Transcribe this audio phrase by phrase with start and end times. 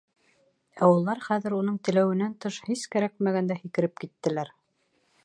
[0.85, 4.55] Ә улар, хәҙер уның теләүенән тыш, һис кәрәкмәгәндә, һикереп киттеләр.